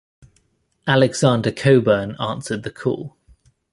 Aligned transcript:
Alexander 0.87 1.51
Cockburn 1.51 2.15
answered 2.19 2.63
the 2.63 2.71
call. 2.71 3.15